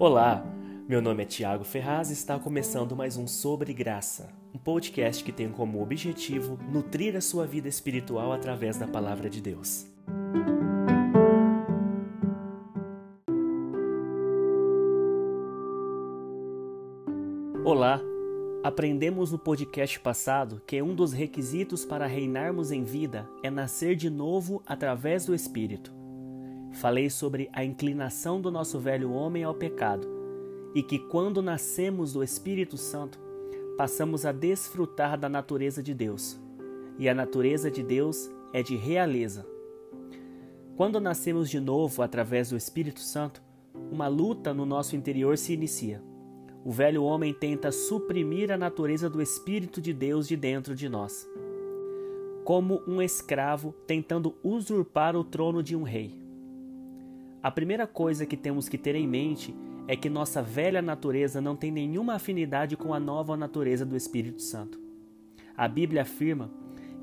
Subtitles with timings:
[0.00, 0.46] Olá,
[0.88, 5.32] meu nome é Tiago Ferraz e está começando mais um Sobre Graça, um podcast que
[5.32, 9.88] tem como objetivo nutrir a sua vida espiritual através da palavra de Deus.
[17.64, 18.00] Olá,
[18.62, 24.08] aprendemos no podcast passado que um dos requisitos para reinarmos em vida é nascer de
[24.08, 25.92] novo através do Espírito.
[26.72, 30.18] Falei sobre a inclinação do nosso velho homem ao pecado
[30.74, 33.18] e que quando nascemos do Espírito Santo,
[33.76, 36.38] passamos a desfrutar da natureza de Deus.
[36.98, 39.46] E a natureza de Deus é de realeza.
[40.76, 43.42] Quando nascemos de novo através do Espírito Santo,
[43.90, 46.02] uma luta no nosso interior se inicia.
[46.64, 51.26] O velho homem tenta suprimir a natureza do Espírito de Deus de dentro de nós,
[52.44, 56.27] como um escravo tentando usurpar o trono de um rei.
[57.40, 59.54] A primeira coisa que temos que ter em mente
[59.86, 64.42] é que nossa velha natureza não tem nenhuma afinidade com a nova natureza do Espírito
[64.42, 64.80] Santo.
[65.56, 66.50] A Bíblia afirma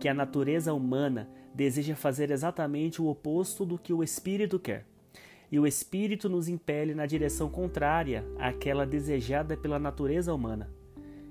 [0.00, 4.86] que a natureza humana deseja fazer exatamente o oposto do que o Espírito quer,
[5.50, 10.70] e o Espírito nos impele na direção contrária àquela desejada pela natureza humana.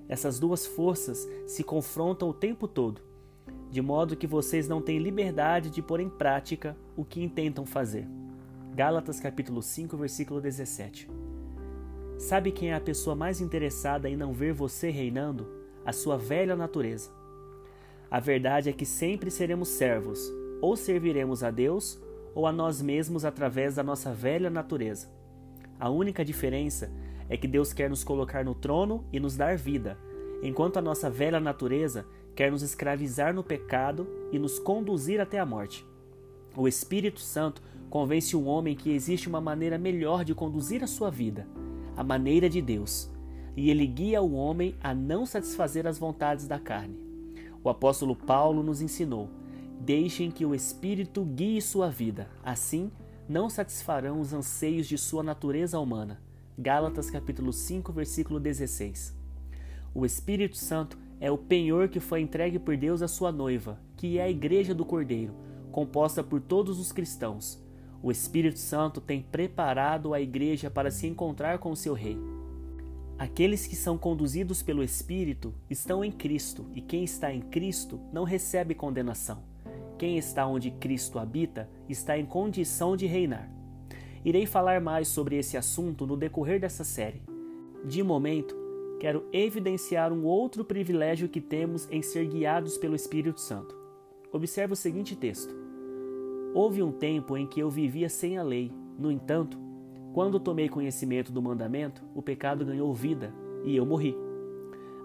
[0.07, 3.01] Essas duas forças se confrontam o tempo todo,
[3.71, 8.07] de modo que vocês não têm liberdade de pôr em prática o que intentam fazer.
[8.73, 11.09] Gálatas capítulo 5, versículo 17.
[12.17, 15.45] Sabe quem é a pessoa mais interessada em não ver você reinando?
[15.85, 17.09] A sua velha natureza.
[18.09, 21.99] A verdade é que sempre seremos servos, ou serviremos a Deus
[22.33, 25.09] ou a nós mesmos através da nossa velha natureza.
[25.77, 26.89] A única diferença
[27.27, 29.97] é que Deus quer nos colocar no trono e nos dar vida,
[30.41, 35.45] enquanto a nossa velha natureza quer nos escravizar no pecado e nos conduzir até a
[35.45, 35.85] morte.
[36.55, 41.11] O Espírito Santo convence um homem que existe uma maneira melhor de conduzir a sua
[41.11, 41.45] vida,
[41.95, 43.11] a maneira de Deus,
[43.53, 46.97] e ele guia o homem a não satisfazer as vontades da carne.
[47.61, 49.29] O apóstolo Paulo nos ensinou:
[49.81, 52.89] deixem que o Espírito guie sua vida, assim
[53.27, 56.21] não satisfarão os anseios de sua natureza humana.
[56.57, 59.17] Gálatas capítulo 5, versículo 16.
[59.93, 64.17] O Espírito Santo é o penhor que foi entregue por Deus à sua noiva, que
[64.17, 65.33] é a igreja do Cordeiro,
[65.71, 67.61] composta por todos os cristãos.
[68.03, 72.17] O Espírito Santo tem preparado a igreja para se encontrar com seu Rei.
[73.17, 78.23] Aqueles que são conduzidos pelo Espírito estão em Cristo, e quem está em Cristo não
[78.23, 79.43] recebe condenação.
[79.99, 83.47] Quem está onde Cristo habita está em condição de reinar.
[84.25, 87.21] Irei falar mais sobre esse assunto no decorrer dessa série.
[87.85, 88.55] De momento,
[88.99, 93.75] quero evidenciar um outro privilégio que temos em ser guiados pelo Espírito Santo.
[94.33, 95.60] Observe o seguinte texto.
[96.53, 98.71] Houve um tempo em que eu vivia sem a lei.
[98.99, 99.57] No entanto,
[100.13, 104.15] quando tomei conhecimento do mandamento, o pecado ganhou vida e eu morri.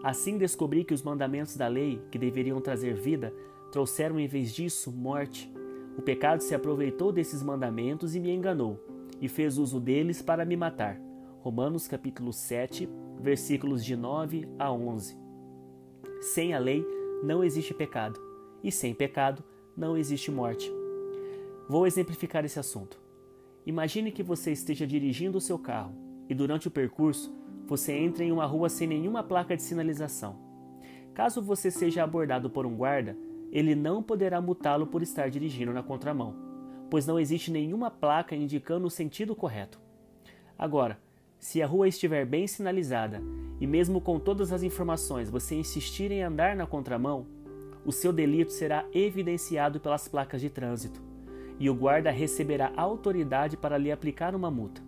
[0.02, 3.32] Assim descobri que os mandamentos da lei, que deveriam trazer vida,
[3.70, 5.52] trouxeram em vez disso morte.
[5.96, 8.78] O pecado se aproveitou desses mandamentos e me enganou,
[9.20, 11.00] e fez uso deles para me matar.
[11.40, 12.88] Romanos capítulo 7,
[13.20, 15.16] versículos de 9 a 11.
[16.20, 16.84] Sem a lei
[17.22, 18.20] não existe pecado,
[18.62, 19.42] e sem pecado
[19.76, 20.70] não existe morte.
[21.68, 23.00] Vou exemplificar esse assunto.
[23.66, 25.92] Imagine que você esteja dirigindo o seu carro
[26.28, 27.34] e durante o percurso
[27.66, 30.38] você entra em uma rua sem nenhuma placa de sinalização.
[31.12, 33.18] Caso você seja abordado por um guarda,
[33.50, 36.36] ele não poderá multá-lo por estar dirigindo na contramão,
[36.88, 39.80] pois não existe nenhuma placa indicando o sentido correto.
[40.56, 41.00] Agora,
[41.36, 43.20] se a rua estiver bem sinalizada
[43.60, 47.26] e mesmo com todas as informações você insistir em andar na contramão,
[47.84, 51.05] o seu delito será evidenciado pelas placas de trânsito
[51.58, 54.82] e o guarda receberá autoridade para lhe aplicar uma multa.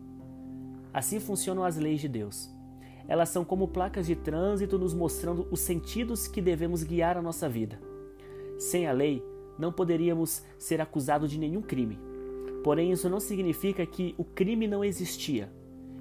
[0.92, 2.50] Assim funcionam as leis de Deus.
[3.06, 7.48] Elas são como placas de trânsito nos mostrando os sentidos que devemos guiar a nossa
[7.48, 7.80] vida.
[8.58, 9.24] Sem a lei,
[9.58, 11.98] não poderíamos ser acusados de nenhum crime.
[12.62, 15.50] Porém, isso não significa que o crime não existia,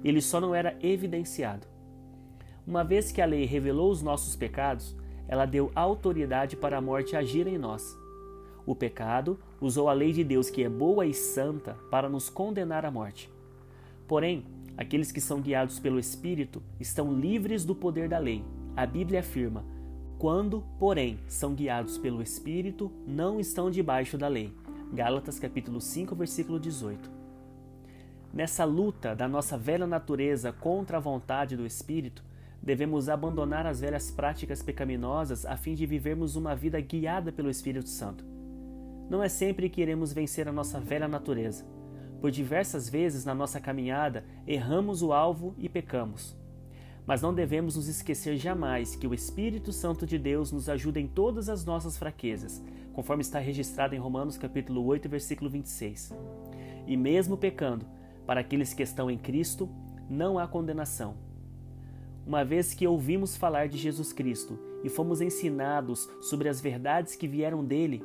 [0.04, 1.66] ele só não era evidenciado.
[2.66, 4.94] Uma vez que a lei revelou os nossos pecados,
[5.26, 7.96] ela deu autoridade para a morte agir em nós.
[8.66, 12.84] O pecado usou a lei de Deus, que é boa e santa, para nos condenar
[12.84, 13.30] à morte.
[14.06, 14.44] Porém,
[14.76, 18.44] aqueles que são guiados pelo Espírito estão livres do poder da lei.
[18.76, 19.64] A Bíblia afirma:
[20.18, 24.52] quando, porém, são guiados pelo Espírito, não estão debaixo da lei.
[24.92, 27.10] Gálatas capítulo 5, versículo 18.
[28.32, 32.24] Nessa luta da nossa velha natureza contra a vontade do Espírito,
[32.62, 37.88] devemos abandonar as velhas práticas pecaminosas a fim de vivermos uma vida guiada pelo Espírito
[37.88, 38.37] Santo.
[39.08, 41.64] Não é sempre que iremos vencer a nossa velha natureza.
[42.20, 46.36] Por diversas vezes na nossa caminhada erramos o alvo e pecamos.
[47.06, 51.06] Mas não devemos nos esquecer jamais que o Espírito Santo de Deus nos ajuda em
[51.06, 52.62] todas as nossas fraquezas,
[52.92, 56.12] conforme está registrado em Romanos capítulo 8, versículo 26.
[56.86, 57.86] E mesmo pecando,
[58.26, 59.70] para aqueles que estão em Cristo,
[60.10, 61.27] não há condenação.
[62.28, 67.26] Uma vez que ouvimos falar de Jesus Cristo e fomos ensinados sobre as verdades que
[67.26, 68.04] vieram dele,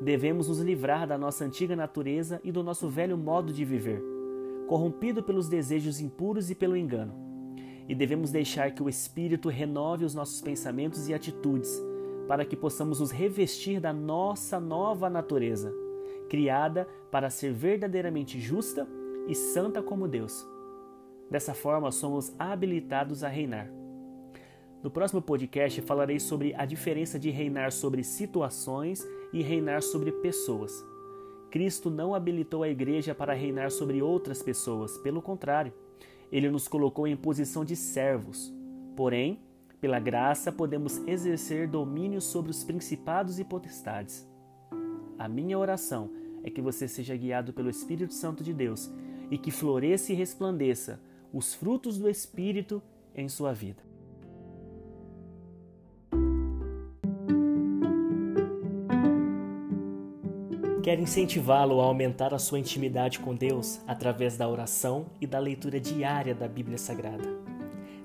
[0.00, 4.00] devemos nos livrar da nossa antiga natureza e do nosso velho modo de viver,
[4.68, 7.12] corrompido pelos desejos impuros e pelo engano.
[7.88, 11.82] E devemos deixar que o Espírito renove os nossos pensamentos e atitudes,
[12.28, 15.74] para que possamos nos revestir da nossa nova natureza,
[16.28, 18.86] criada para ser verdadeiramente justa
[19.26, 20.53] e santa como Deus.
[21.30, 23.70] Dessa forma, somos habilitados a reinar.
[24.82, 30.84] No próximo podcast falarei sobre a diferença de reinar sobre situações e reinar sobre pessoas.
[31.50, 35.72] Cristo não habilitou a igreja para reinar sobre outras pessoas, pelo contrário,
[36.30, 38.52] ele nos colocou em posição de servos.
[38.96, 39.40] Porém,
[39.80, 44.28] pela graça podemos exercer domínio sobre os principados e potestades.
[45.18, 46.10] A minha oração
[46.42, 48.92] é que você seja guiado pelo Espírito Santo de Deus
[49.30, 51.00] e que floresça e resplandeça
[51.34, 52.80] os frutos do Espírito
[53.12, 53.82] em sua vida.
[60.80, 65.80] Quero incentivá-lo a aumentar a sua intimidade com Deus através da oração e da leitura
[65.80, 67.28] diária da Bíblia Sagrada.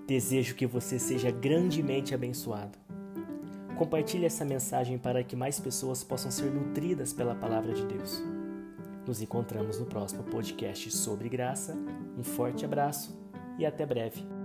[0.08, 2.80] Desejo que você seja grandemente abençoado.
[3.78, 8.24] Compartilhe essa mensagem para que mais pessoas possam ser nutridas pela palavra de Deus.
[9.06, 11.78] Nos encontramos no próximo podcast sobre graça.
[12.18, 13.19] Um forte abraço
[13.60, 14.39] e até breve.